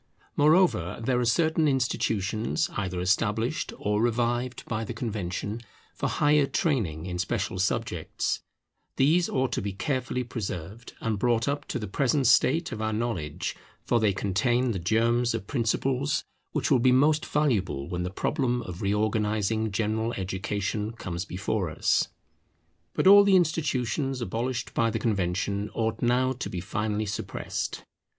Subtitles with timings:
[0.35, 5.61] Moreover, there are certain institutions either established or revived by the Convention
[5.93, 8.39] for higher training in special subjects;
[8.95, 12.91] these ought to be carefully preserved, and brought up to the present state of our
[12.91, 18.09] knowledge, for they contain the germs of principles which will be most valuable when the
[18.09, 22.07] problem of reorganizing general education comes before us.
[22.95, 27.83] But all the institutions abolished by the Convention ought now to be finally suppressed.